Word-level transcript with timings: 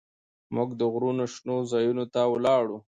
موږ 0.55 0.69
د 0.79 0.81
غرونو 0.93 1.23
شنو 1.33 1.55
ځايونو 1.71 2.03
ته 2.13 2.21
ولاړو. 2.33 2.77